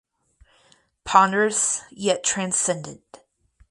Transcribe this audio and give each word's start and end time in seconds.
Ponderous 1.03 1.83
yet 1.91 2.23
transcendent. 2.23 3.03